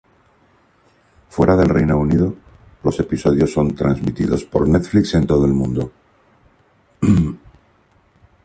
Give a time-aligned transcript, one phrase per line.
[1.29, 2.33] Fuera del Reino Unido,
[2.83, 5.91] los episodios son transmitidos por Netflix en todo el mundo.